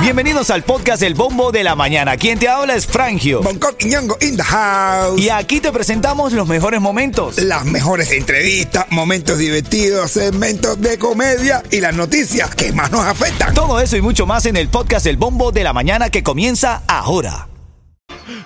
[0.00, 2.16] Bienvenidos al podcast El Bombo de la Mañana.
[2.16, 3.42] Quien te habla es Frangio.
[3.42, 5.20] Bangkok y Ñongo in the house.
[5.20, 7.38] Y aquí te presentamos los mejores momentos.
[7.38, 13.52] Las mejores entrevistas, momentos divertidos, segmentos de comedia y las noticias que más nos afectan.
[13.52, 16.82] Todo eso y mucho más en el podcast El Bombo de la Mañana que comienza
[16.86, 17.48] ahora.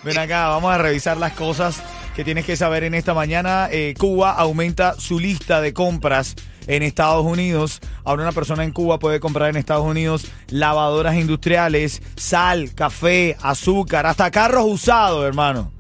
[0.03, 1.83] Ven acá, vamos a revisar las cosas
[2.17, 3.69] que tienes que saber en esta mañana.
[3.71, 6.37] Eh, Cuba aumenta su lista de compras
[6.77, 7.81] en Estados Unidos.
[8.05, 14.07] Ahora una persona en Cuba puede comprar en Estados Unidos lavadoras industriales, sal, café, azúcar,
[14.07, 15.73] hasta carros usados, hermano.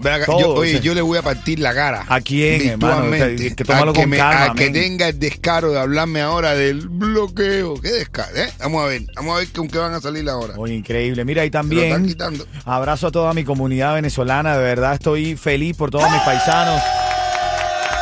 [0.00, 0.80] Acá, Todo, yo, oye, sí.
[0.80, 2.04] yo le voy a partir la cara.
[2.06, 3.10] ¿A quién, hermano?
[3.10, 4.72] Que tómalo a que, con me- calma, a que men.
[4.74, 7.80] tenga el descaro de hablarme ahora del bloqueo.
[7.80, 8.36] ¿Qué descaro?
[8.36, 8.50] eh?
[8.58, 10.52] Vamos a ver, vamos a ver con qué van a salir ahora.
[10.58, 11.24] Oye, increíble.
[11.24, 12.46] Mira, y lo están también quitando.
[12.66, 14.54] abrazo a toda mi comunidad venezolana.
[14.58, 16.82] De verdad estoy feliz por todos mis paisanos.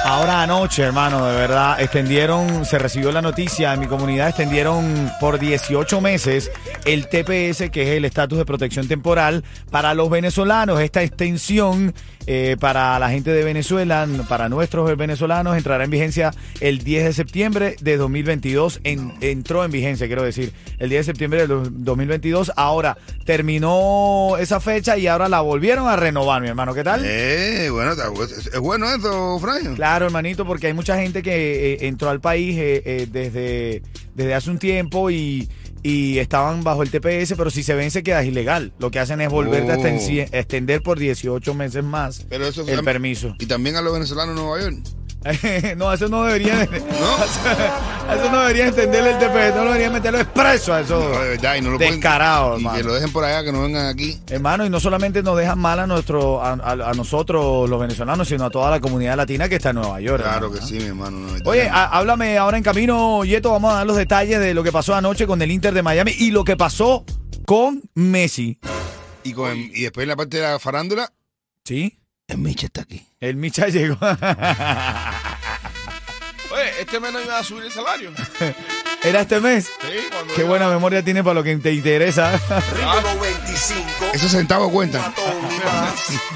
[0.05, 5.38] Ahora anoche, hermano, de verdad, extendieron, se recibió la noticia en mi comunidad, extendieron por
[5.38, 6.51] 18 meses
[6.84, 10.80] el TPS, que es el estatus de protección temporal, para los venezolanos.
[10.80, 11.95] Esta extensión
[12.26, 17.13] eh, para la gente de Venezuela, para nuestros venezolanos, entrará en vigencia el 10 de
[17.13, 18.80] septiembre de 2022.
[18.82, 22.52] En- entró en vigencia, quiero decir, el 10 de septiembre de 2022.
[22.57, 26.74] Ahora terminó esa fecha y ahora la volvieron a renovar, mi hermano.
[26.74, 27.02] ¿Qué tal?
[27.04, 29.76] Eh, bueno, es bueno eso, Frank.
[29.76, 33.82] Claro, hermanito, porque hay mucha gente que eh, entró al país eh, eh, desde,
[34.15, 35.48] desde hace un tiempo y,
[35.82, 38.73] y estaban bajo el TPS, pero si se vence quedas ilegal.
[38.79, 39.79] Lo que hacen es volverte a Oh.
[39.79, 43.35] extensi- extender por 18 meses más Pero eso el permiso.
[43.38, 44.79] Y también a los venezolanos de Nueva York.
[45.76, 46.65] no, eso no debería, ¿No?
[48.15, 50.98] eso no debería extenderle el TPS, no debería meterlo expreso a eso.
[50.98, 53.52] No, de verdad, y no lo pueden- Descarado, Y que lo dejen por allá, que
[53.52, 54.18] no vengan aquí.
[54.29, 58.26] Hermano, y no solamente nos dejan mal a, nuestro, a, a- a nosotros los venezolanos,
[58.29, 60.23] sino a toda la comunidad latina que está en Nueva York.
[60.23, 61.18] Claro hermano, que sí, mi hermano.
[61.18, 63.52] no, Oye, háblame ahora en camino, Yeto.
[63.52, 66.12] Vamos a dar los detalles de lo que pasó anoche con el Inter de Miami
[66.19, 67.04] y lo que pasó
[67.47, 68.59] con Messi.
[69.25, 71.12] y, con- y después en la parte de la farándula,
[71.64, 71.97] ¿Sí?
[72.28, 73.06] el Micha está aquí.
[73.20, 73.97] El Micha llegó.
[76.82, 78.10] Este mes no iba a subir el salario.
[79.04, 79.66] ¿Era este mes?
[79.66, 82.32] Sí, cuando Qué buena memoria tiene para lo que te interesa.
[84.12, 85.00] Esos centavos cuentan.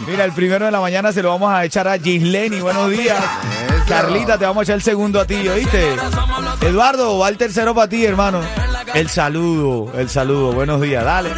[0.07, 2.61] Mira, el primero de la mañana se lo vamos a echar a Gisleni.
[2.61, 3.19] Buenos días.
[3.19, 3.85] Eso.
[3.89, 5.97] Carlita, te vamos a echar el segundo a ti, ¿oíste?
[6.61, 8.41] Eduardo, va el tercero para ti, hermano.
[8.95, 10.53] El saludo, el saludo.
[10.53, 11.31] Buenos días, dale.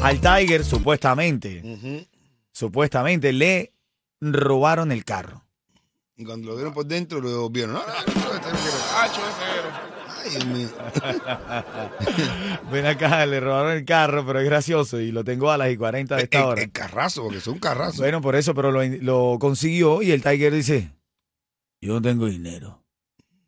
[0.00, 2.08] Al Tiger, supuestamente,
[2.50, 3.73] supuestamente le
[4.32, 5.44] robaron el carro.
[6.16, 7.74] Y cuando lo vieron por dentro, lo devolvieron.
[7.74, 8.98] No, no, no, no, no, no.
[8.98, 9.94] Hacho, es negro.
[10.16, 10.68] Ay, Dios mío.
[12.72, 15.76] Ven acá, le robaron el carro, pero es gracioso y lo tengo a las y
[15.76, 16.62] 40 de esta El, hora.
[16.62, 17.98] el carrazo, porque es un carrazo.
[18.02, 20.92] Bueno, por eso, pero lo, lo consiguió y el Tiger dice,
[21.80, 22.82] yo no tengo dinero,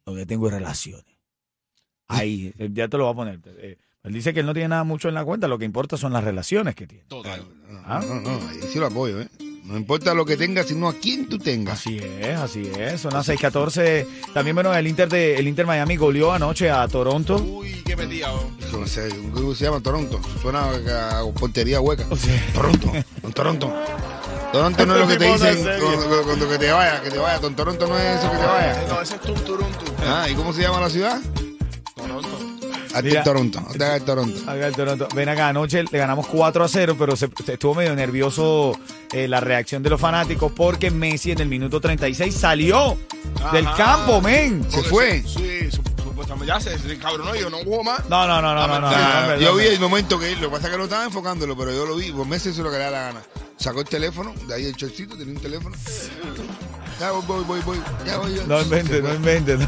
[0.04, 1.16] lo que tengo es relaciones.
[2.08, 3.40] Ahí, eh, ya te lo voy a poner.
[3.58, 5.96] Eh, Él dice que él no tiene nada mucho en la cuenta, lo que importa
[5.96, 7.04] son las relaciones que tiene.
[7.04, 7.42] Total.
[7.68, 8.00] No, ¿Ah?
[8.06, 9.28] no, no, ahí sí lo apoyo, ¿eh?
[9.66, 11.80] No importa lo que tengas, sino a quién tú tengas.
[11.80, 13.00] Así es, así es.
[13.00, 14.06] Son las 6:14.
[14.32, 17.36] También, bueno, el Inter de el Inter Miami goleó anoche a Toronto.
[17.36, 18.28] Uy, qué metida.
[18.72, 20.20] no sé, un grupo se llama Toronto.
[20.40, 22.06] Suena a, a portería hueca.
[22.10, 23.74] O sea, Toronto, con Toronto.
[24.52, 27.40] Toronto no es lo que te dicen cuando, cuando que te vaya, que te vaya.
[27.40, 28.84] Con Toronto no es eso que te vaya.
[28.88, 29.84] No, ese es Turuntu.
[30.06, 31.20] Ah, ¿y cómo se llama la ciudad?
[32.98, 33.60] El Toronto.
[34.04, 34.40] Toronto.
[34.76, 35.08] Toronto.
[35.14, 38.78] Ven acá, anoche le ganamos 4 a 0, pero se, se estuvo medio nervioso
[39.12, 42.96] eh, la reacción de los fanáticos porque Messi en el minuto 36 salió
[43.52, 44.64] del campo, men.
[44.70, 45.22] Se fue.
[45.22, 48.08] Sí, su- supuestamente ya se, se cabronó y yo no jugó más.
[48.08, 48.90] No, no, no, no, no, no.
[48.90, 49.70] No, yo no, vi no.
[49.70, 52.10] el momento que lo que pasa es que no estaba enfocándolo, pero yo lo vi.
[52.12, 53.22] Por meses es lo que le da la gana.
[53.58, 55.74] Sacó el teléfono, de ahí el chorcito, tenía un teléfono.
[56.98, 57.78] Ya voy, voy, voy.
[58.06, 58.46] Ya voy yo.
[58.46, 59.58] No inventes, no inventes.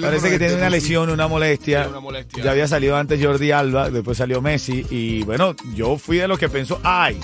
[0.00, 1.86] Parece que tiene una lesión, una molestia.
[1.88, 2.42] Una molestia.
[2.44, 4.86] Ya había salido antes Jordi Alba, después salió Messi.
[4.90, 7.20] Y bueno, yo fui de los que pensó, ay,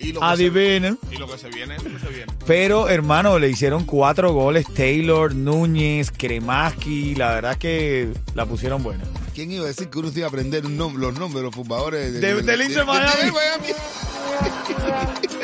[0.00, 0.98] Y lo, adivinen.
[1.12, 2.32] y lo que se viene, lo que se viene.
[2.46, 4.66] Pero, hermano, le hicieron cuatro goles.
[4.74, 7.14] Taylor, Núñez, Kremaski.
[7.14, 9.04] La verdad es que la pusieron buena.
[9.34, 11.54] ¿Quién iba a decir que uno se iba a aprender nom- los nombres de los
[11.54, 13.22] jugadores De- del Inter Miami.
[13.22, 13.66] del Miami?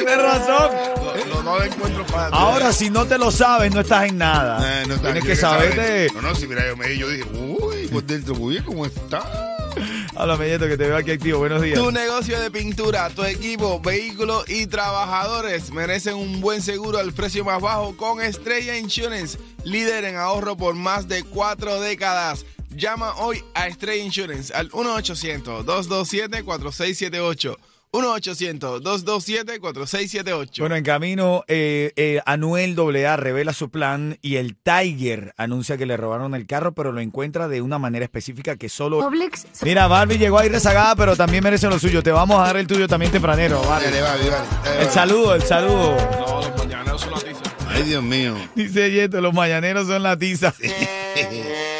[0.05, 0.71] Tienes razón.
[1.31, 4.83] No, no le encuentro para Ahora, si no te lo sabes, no estás en nada.
[4.83, 6.11] Eh, no está- Tienes tiene que saber de.
[6.15, 9.23] No, no, si mira, yo me yo dije, uy, por dentro, muy bien, ¿cómo está?
[10.17, 11.39] Hola, Melleto, que te veo aquí activo.
[11.41, 11.79] Buenos días.
[11.79, 17.45] Tu negocio de pintura, tu equipo, vehículos y trabajadores merecen un buen seguro al precio
[17.45, 22.45] más bajo con Estrella Insurance, líder en ahorro por más de cuatro décadas.
[22.71, 27.57] Llama hoy a Estrella Insurance al 1-800-227-4678.
[27.95, 30.59] 1-800-227-4678.
[30.59, 35.87] Bueno, en camino, eh, eh, Anuel AA revela su plan y el Tiger anuncia que
[35.87, 39.01] le robaron el carro, pero lo encuentra de una manera específica que solo...
[39.01, 39.47] Publix.
[39.63, 42.03] Mira, Barbie llegó ahí rezagada, pero también merece lo suyo.
[42.03, 43.87] Te vamos a dar el tuyo también tempranero, Barbie.
[43.87, 44.49] Dale, Barbie, dale.
[44.49, 44.93] Dale, El Barbie.
[44.93, 45.97] saludo, el saludo.
[45.97, 47.55] No, los mañaneros son las noticias.
[47.69, 48.35] Ay, Dios mío.
[48.55, 50.53] Dice Yeto, los mañaneros son la tiza.
[50.61, 50.73] Es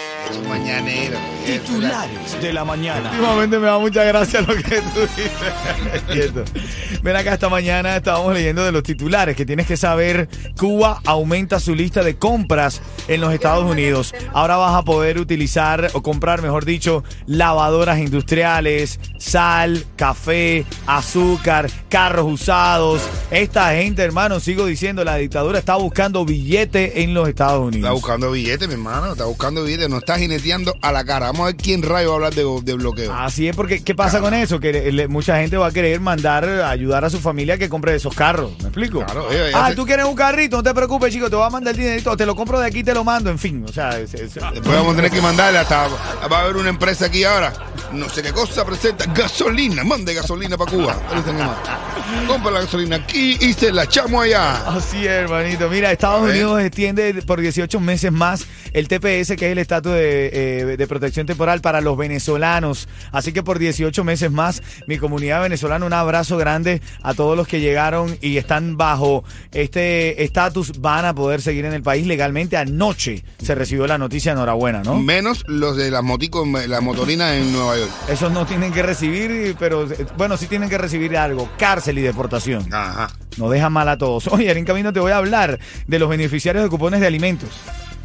[0.49, 1.19] mañanero.
[1.47, 3.11] Titulares de la mañana.
[3.11, 7.03] Últimamente me da mucha gracia lo que tú dices.
[7.03, 10.29] Ven acá, esta mañana estábamos leyendo de los titulares que tienes que saber.
[10.59, 14.15] Cuba aumenta su lista de compras en los Estados Unidos.
[14.33, 22.27] Ahora vas a poder utilizar o comprar, mejor dicho, lavadoras industriales, sal, café, azúcar, carros
[22.33, 23.03] usados.
[23.31, 27.85] Esta gente, hermano, sigo diciendo, la dictadura está buscando billete en los Estados Unidos.
[27.85, 29.13] Está buscando billetes, mi hermano.
[29.13, 29.89] Está buscando billetes.
[29.89, 31.27] Nos está jineteando a la cara.
[31.27, 33.13] Vamos a ver quién rayo va a hablar de, de bloqueo.
[33.15, 34.61] Así es, porque ¿qué pasa con eso?
[34.61, 37.95] Que le- mucha gente va a querer mandar a ayudar a su familia que compre
[37.95, 38.53] esos carros.
[38.59, 39.05] ¿Me explico?
[39.05, 41.51] Claro, oye, ah, hace- tú quieres un carrito, no te preocupes, chico, te voy a
[41.51, 43.65] mandar el dinerito, te lo compro de aquí, te lo mando, en fin.
[43.69, 45.89] O sea, es- es- Después vamos a tener que mandarle hasta.
[46.31, 47.53] Va a haber una empresa aquí ahora.
[47.95, 49.07] No sé qué cosa presenta.
[49.07, 49.85] Gasolina.
[49.85, 50.95] Mande gasolina para Cuba.
[52.27, 54.69] Compra la gasolina aquí y se la echamos allá.
[54.69, 55.69] Así es, hermanito.
[55.69, 56.29] Mira, Estados.
[56.29, 60.87] Unidos extiende por 18 meses más el TPS, que es el estatus de, eh, de
[60.87, 62.89] protección temporal para los venezolanos.
[63.13, 67.47] Así que por 18 meses más, mi comunidad venezolana, un abrazo grande a todos los
[67.47, 72.57] que llegaron y están bajo este estatus, van a poder seguir en el país legalmente.
[72.57, 75.01] Anoche se recibió la noticia, enhorabuena, ¿no?
[75.01, 77.84] Menos los de las moticos, las motorinas en Nueva York.
[78.09, 82.03] Esos no tienen que recibir, pero eh, bueno, sí tienen que recibir algo, cárcel y
[82.03, 82.73] deportación.
[82.73, 83.11] Ajá.
[83.37, 84.27] No deja mal a todos.
[84.33, 87.51] Oye, en camino te voy a hablar de los beneficiarios de cupones de alimentos.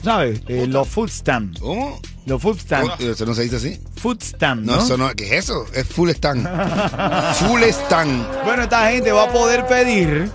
[0.03, 0.41] ¿Sabes?
[0.47, 1.59] Eh, los food stamp.
[1.59, 1.99] ¿Cómo?
[2.25, 3.01] Los food stamp.
[3.01, 3.81] ¿Eso no se dice así?
[3.97, 4.81] Food stamp, No, ¿no?
[4.83, 5.09] eso no.
[5.13, 5.65] ¿Qué es eso?
[5.73, 6.47] Es full stand.
[7.35, 8.43] full stand.
[8.45, 10.29] Bueno, esta gente va a poder pedir,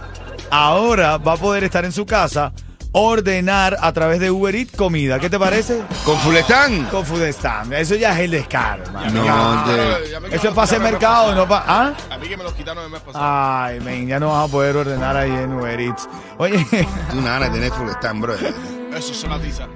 [0.50, 2.52] ahora va a poder estar en su casa,
[2.96, 5.18] ordenar a través de Uber Eats comida.
[5.18, 5.82] ¿Qué te parece?
[6.04, 6.90] Con full stand.
[6.90, 7.72] Con stamp.
[7.72, 9.24] Eso ya es el descaro, hermano.
[9.24, 11.64] No, ya Eso es para hacer mercado, no para...
[11.66, 11.92] ¿Ah?
[12.10, 13.24] A mí que me los quitaron el mes pasado.
[13.26, 16.08] Ay, men, ya no vas a poder ordenar ahí en Uber Eats.
[16.38, 16.64] Oye,
[17.10, 18.34] Tú una gana de tener full stand, bro.
[18.34, 18.54] ¿Eh?
[18.96, 19.66] Eso es una tiza.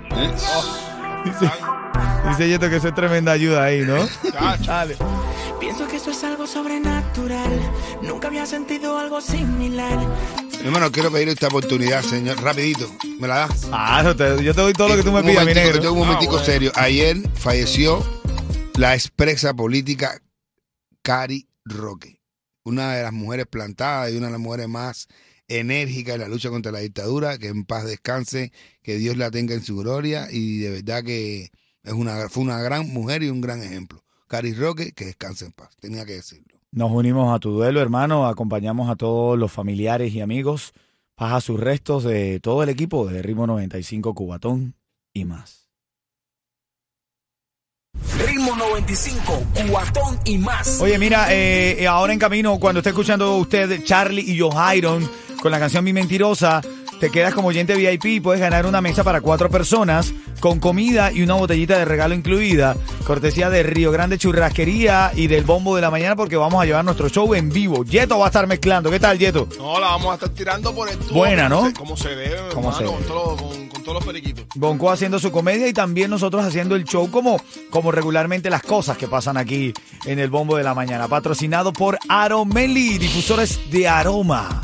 [1.24, 1.50] dice,
[2.28, 3.96] dice Yeto que eso es tremenda ayuda ahí, ¿no?
[4.64, 4.96] Dale.
[5.58, 7.50] Pienso que eso es algo sobrenatural.
[8.00, 9.98] Nunca había sentido algo similar.
[10.60, 12.40] Mi hermano, quiero pedir esta oportunidad, señor.
[12.42, 12.90] Rapidito.
[13.20, 13.68] ¿Me la das?
[13.72, 15.80] Ah, no te- yo te doy todo lo que tú me pidas, mi negro.
[15.80, 16.46] tengo un momentico Ah, bueno.
[16.46, 16.72] serio.
[16.74, 18.04] Ayer falleció
[18.76, 20.20] la expresa política
[21.02, 22.20] Cari Roque,
[22.64, 25.06] una de las mujeres plantadas y una de las mujeres más
[25.46, 27.38] enérgicas en la lucha contra la dictadura.
[27.38, 28.52] Que en paz descanse,
[28.82, 31.50] que Dios la tenga en su gloria y de verdad que
[31.84, 34.04] es una, fue una gran mujer y un gran ejemplo.
[34.26, 35.70] Cari Roque, que descanse en paz.
[35.80, 36.57] Tenía que decirlo.
[36.70, 38.26] Nos unimos a tu duelo, hermano.
[38.26, 40.72] Acompañamos a todos los familiares y amigos.
[41.16, 44.74] Baja sus restos de todo el equipo de Ritmo 95 Cubatón
[45.12, 45.68] y más.
[48.24, 50.80] Ritmo 95, cuatón y más.
[50.80, 55.08] Oye, mira, eh, ahora en camino, cuando esté escuchando usted Charlie y Johairon
[55.40, 56.60] con la canción Mi Mentirosa,
[57.00, 61.12] te quedas como oyente VIP y puedes ganar una mesa para cuatro personas con comida
[61.12, 62.76] y una botellita de regalo incluida.
[63.06, 66.84] Cortesía de Río Grande Churrasquería y del Bombo de la Mañana porque vamos a llevar
[66.84, 67.84] nuestro show en vivo.
[67.84, 68.90] Yeto va a estar mezclando.
[68.90, 69.48] ¿Qué tal, Yeto?
[69.58, 71.18] No, la vamos a estar tirando por el tubo.
[71.18, 71.58] Buena, ¿no?
[71.58, 73.06] Como se, como se debe, Como se con, debe.
[73.06, 74.44] todo- con- con todos los periquitos.
[74.56, 78.96] Bonco haciendo su comedia y también nosotros haciendo el show como, como regularmente las cosas
[78.98, 79.72] que pasan aquí
[80.04, 81.06] en el Bombo de la Mañana.
[81.08, 84.62] Patrocinado por Aromeli, difusores de aroma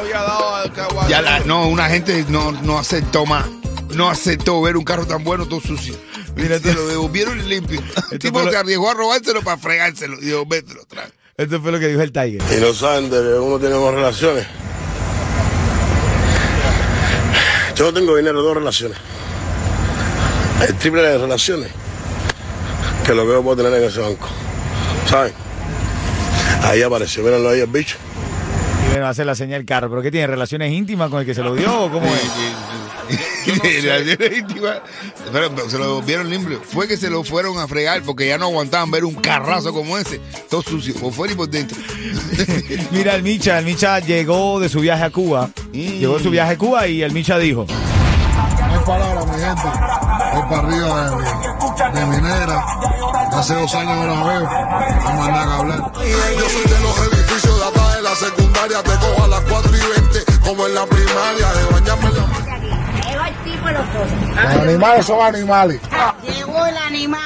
[0.02, 1.08] Había dado al caguato.
[1.08, 3.46] Ya la- no, una gente no, no aceptó más.
[3.94, 5.94] no aceptó ver un carro tan bueno todo sucio.
[6.36, 7.80] Mira, te lo devolvieron limpio.
[8.10, 10.16] El tipo lo- se arriesgó a robárselo para fregárselo.
[10.20, 11.08] Y dijo, vete, lo trae.
[11.36, 12.42] Esto fue lo que dijo el Tiger.
[12.50, 12.60] Y
[13.10, 14.46] de que uno tiene más relaciones.
[17.74, 18.98] Yo no tengo dinero, dos relaciones.
[20.66, 21.70] El triple de relaciones
[23.04, 24.28] que lo que yo puedo tener en ese banco.
[25.08, 25.32] ¿Saben?
[26.62, 27.96] Ahí apareció, mírenlo ahí el bicho.
[28.92, 29.88] Bueno, hace la señal carro.
[29.88, 30.26] ¿Pero qué tiene?
[30.26, 33.82] ¿Relaciones íntimas con el que se lo dio o cómo es?
[33.82, 34.80] Relaciones íntimas.
[35.32, 36.60] Pero, se lo devolvieron limpio.
[36.62, 39.96] Fue que se lo fueron a fregar porque ya no aguantaban ver un carrazo como
[39.96, 40.20] ese,
[40.50, 41.78] todo sucio, por fuera y por dentro.
[42.90, 45.48] Mira, el Micha, el Micha llegó de su viaje a Cuba.
[45.72, 47.66] Llegó de su viaje a Cuba y el Micha dijo.
[47.66, 49.62] No hay palabras, mi gente.
[50.34, 51.10] Voy para arriba
[51.92, 52.64] de, de minera.
[53.32, 54.40] Hace dos años no la veo.
[54.42, 55.92] No más nada que hablar.
[55.94, 57.51] Yo soy de los edificios
[58.80, 61.52] Te cojo a las 4 y 20, como en la primaria.
[61.52, 62.22] De bañarme en la...
[63.72, 63.86] Los.
[64.34, 65.80] Los animales son animales.
[66.22, 67.20] Llegó el animal.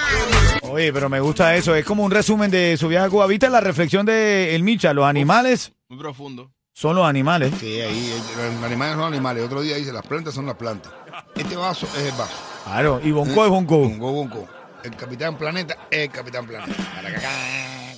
[0.62, 1.74] Oye, pero me gusta eso.
[1.74, 3.26] Es como un resumen de su viaje a Cuba.
[3.26, 4.92] ¿Viste la reflexión de el Micha?
[4.92, 6.52] Los animales Muy profundo.
[6.72, 7.52] son los animales.
[7.58, 8.22] Sí, ahí, eh,
[8.54, 9.44] los animales son animales.
[9.44, 10.92] Otro día dice, las plantas son las plantas.
[11.34, 12.34] Este vaso es el vaso.
[12.64, 13.78] Claro, y Bonco es Bonco.
[13.78, 14.48] Bongo, bongo.
[14.84, 16.74] El capitán planeta es el capitán planeta.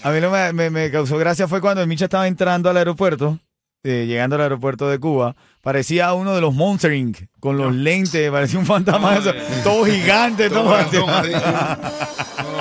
[0.02, 2.76] A mí lo me, me- me causó gracia fue cuando el Micha estaba entrando al
[2.76, 3.38] aeropuerto,
[3.82, 5.34] eh, llegando al aeropuerto de Cuba.
[5.60, 7.18] Parecía uno de los Monster Inc.
[7.40, 9.32] con los lentes, parecía un fantasma eso,
[9.64, 11.06] todo gigante, todo, Todo.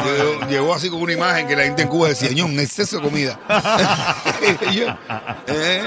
[0.05, 2.97] Llegó, llegó así con una imagen que la gente en Cuba decía, ño, un exceso
[2.97, 3.39] de comida.
[4.73, 4.87] Yo,
[5.47, 5.83] eh,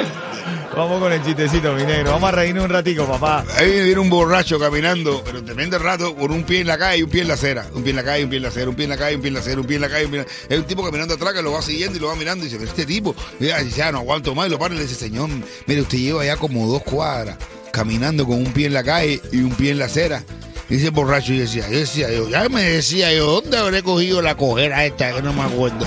[0.76, 2.12] Vamos con el chistecito, mi negro.
[2.12, 3.44] Vamos a reírnos un ratico, papá.
[3.56, 7.02] Ahí viene un borracho caminando, pero tremendo rato, con un pie en la calle y
[7.02, 7.66] un pie en la acera.
[7.74, 9.16] Un pie en la calle, un pie en la acera, un pie en la calle,
[9.16, 10.04] un pie en la acera, un pie en la calle.
[10.04, 10.54] Un pie en la...
[10.54, 12.58] Es un tipo caminando atrás que lo va siguiendo y lo va mirando y dice,
[12.58, 14.46] pero este tipo, mira, ya no aguanto más.
[14.46, 15.28] Y lo para y le dice, señor,
[15.66, 17.36] mire, usted lleva ya como dos cuadras
[17.72, 20.24] caminando con un pie en la calle y un pie en la acera.
[20.68, 24.22] Y el borracho y decía, yo decía, yo, ya me decía yo, ¿dónde habré cogido
[24.22, 25.84] la cojera esta que no me acuerdo?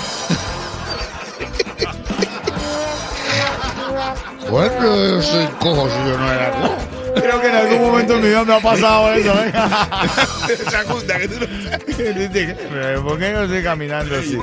[4.53, 6.77] Bueno, yo soy cojo si yo no era cojo.
[7.15, 9.33] Creo que en algún momento en mi vida me ha pasado eso.
[9.43, 9.51] ¿eh?
[10.67, 11.47] Esa junta que tú no
[11.87, 12.55] Dice,
[13.01, 14.37] ¿Por qué no estoy caminando así?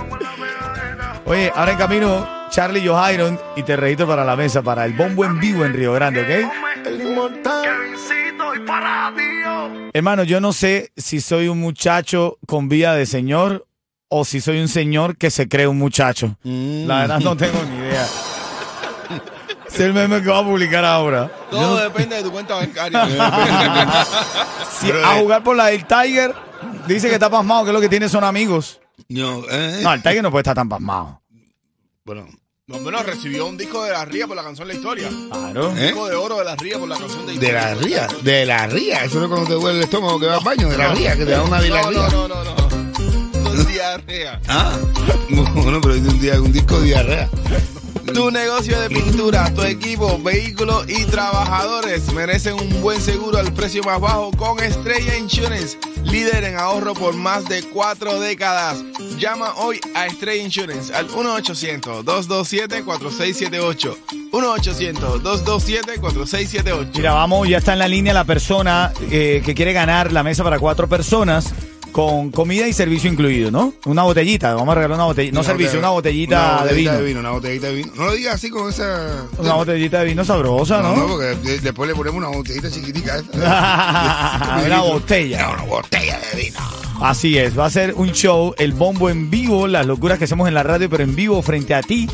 [1.26, 5.24] Oye, ahora en camino, Charlie Johairon y te registro para la mesa para el bombo
[5.24, 6.28] en vivo en Río Grande, ¿ok?
[9.92, 13.68] Hermano, yo no sé si soy un muchacho con vida de señor
[14.08, 16.36] o si soy un señor que se cree un muchacho.
[16.42, 18.08] La verdad no tengo ni idea.
[19.72, 21.30] Es el meme que va a publicar ahora.
[21.50, 23.06] Todo depende de tu cuenta bancaria.
[24.80, 26.34] Si a jugar por la del Tiger,
[26.86, 28.80] dice que está pasmado, que lo que tiene son amigos.
[29.10, 29.80] No, ¿eh?
[29.82, 31.20] No, el Tiger no puede estar tan pasmado.
[32.04, 32.26] Bueno,
[32.66, 35.08] No, menos recibió un disco de la Ría por la canción La Historia.
[35.30, 35.70] Claro.
[35.76, 35.86] ¿Eh?
[35.88, 38.66] Disco de oro de la Ría por la canción de de la ría, de la
[38.68, 39.04] ría.
[39.04, 41.16] Eso no es cuando te duele el estómago que va al baño, de la ría,
[41.16, 42.08] que te da una No, diarrea.
[42.08, 43.50] no, no, no, no.
[43.54, 44.40] No diarrea.
[44.48, 44.78] Ah,
[45.28, 47.28] bueno, pero es un día un disco de diarrea.
[48.14, 53.84] Tu negocio de pintura, tu equipo, vehículos y trabajadores merecen un buen seguro al precio
[53.84, 58.82] más bajo con Estrella Insurance, líder en ahorro por más de cuatro décadas.
[59.16, 63.96] Llama hoy a Estrella Insurance al 1-800-227-4678.
[64.32, 66.88] 1-800-227-4678.
[66.94, 70.42] Mira, vamos, ya está en la línea la persona eh, que quiere ganar la mesa
[70.42, 71.52] para cuatro personas
[71.90, 73.74] con comida y servicio incluido, ¿no?
[73.84, 76.74] Una botellita, vamos a regalar una botellita, no Una servicio, botella- una botellita, una de
[76.74, 76.92] vino.
[76.92, 77.20] de vino.
[77.20, 77.92] Una botellita de vino.
[77.96, 79.26] No lo digas así con esa.
[79.38, 81.02] Una botellita de vino sabrosa, No, ¿no?
[81.02, 83.16] no, porque de- después le ponemos una botellita chiquitica.
[83.18, 84.62] esa.
[84.66, 85.42] una botella.
[85.42, 86.58] No, una botella de vino.
[87.02, 90.46] Así es, va a ser un show, el bombo en vivo, las locuras que hacemos
[90.48, 92.08] en la radio, pero en vivo frente a ti,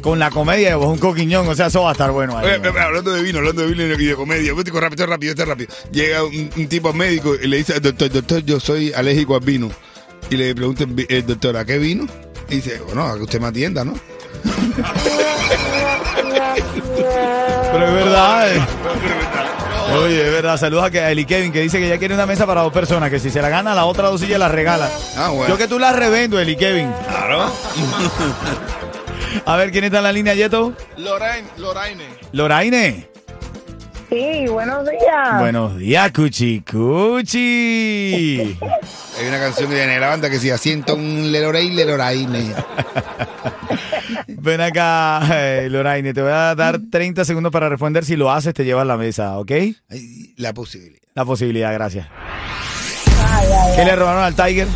[0.00, 3.22] con la comedia de un coquiñón, o sea, eso va a estar bueno hablando de
[3.22, 5.72] vino, hablando de vino y de comedia, rápido, rápido, esto rápido.
[5.90, 9.70] Llega un, un tipo médico y le dice, doctor, doctor, yo soy alérgico al vino.
[10.30, 12.06] Y le pregunta el el doctor, ¿a qué vino?
[12.48, 13.94] Y dice, bueno, a que usted me atienda, ¿no?
[17.72, 18.56] Pero es verdad.
[18.56, 18.60] eh.
[20.02, 20.56] Oye, es verdad.
[20.58, 23.18] Saludos a Eli Kevin que dice que ya quiere una mesa para dos personas, que
[23.20, 24.90] si se la gana, la otra dos sillas la regala.
[25.16, 25.48] Ah, bueno.
[25.54, 26.90] Yo que tú la revendo, Eli Kevin.
[27.08, 27.52] Claro.
[29.44, 30.72] A ver, ¿quién está en la línea, Yeto?
[30.96, 32.04] Lorraine, Loraine.
[32.32, 33.08] Loraine.
[34.08, 35.40] Sí, buenos días.
[35.40, 38.56] Buenos días, Cuchi Cuchi.
[39.18, 42.54] Hay una canción que tiene la banda que se siento un lelorey, leloraine.
[44.28, 46.14] Ven acá, eh, Loraine.
[46.14, 48.04] Te voy a dar 30 segundos para responder.
[48.04, 49.50] Si lo haces, te llevas la mesa, ¿ok?
[50.36, 51.02] La posibilidad.
[51.14, 52.06] La posibilidad, gracias.
[53.74, 54.68] ¿Qué le robaron al Tiger?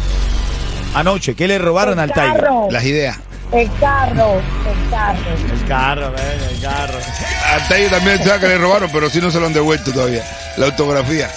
[0.94, 2.44] Anoche, ¿qué le robaron al Tiger?
[2.70, 3.18] Las ideas.
[3.52, 5.30] El carro, el carro.
[5.52, 6.98] El carro, ven, el carro.
[7.54, 10.24] Hasta ellos también sabe que le robaron, pero sí no se lo han devuelto todavía.
[10.56, 11.30] La autografía.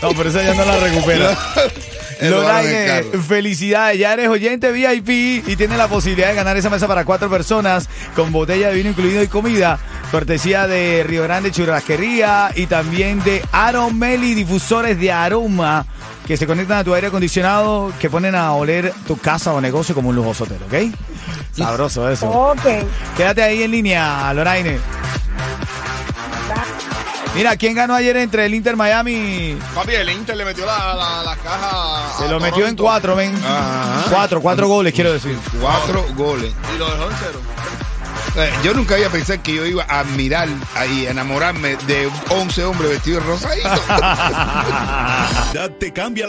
[0.00, 1.38] No, pero esa ya no la recupera.
[2.20, 3.22] Loraine, carro.
[3.22, 7.28] felicidades, ya eres oyente VIP y tienes la posibilidad de ganar esa mesa para cuatro
[7.28, 9.78] personas con botella de vino incluido y comida,
[10.10, 15.84] cortesía de Río Grande Churrasquería y también de Aromeli Difusores de Aroma
[16.32, 19.94] que se conectan a tu aire acondicionado que ponen a oler tu casa o negocio
[19.94, 20.74] como un lujoso hotel, ¿ok?
[21.54, 22.26] Sabroso eso.
[22.30, 22.62] Ok.
[23.18, 24.78] Quédate ahí en línea, Loraine.
[27.34, 29.58] Mira, ¿quién ganó ayer entre el Inter Miami?
[29.74, 32.14] Papi, el Inter le metió la, la, la caja.
[32.16, 33.36] Se a lo metió en cuatro, ven.
[33.36, 34.06] Ajá.
[34.08, 35.38] Cuatro, cuatro goles, quiero decir.
[35.60, 36.50] Cuatro goles.
[36.74, 37.40] Y lo dejó en cero.
[38.34, 40.48] Eh, Yo nunca había pensado que yo iba a admirar
[40.90, 43.68] y enamorarme de 11 hombres vestidos de rosadito.
[45.78, 46.20] Te cambia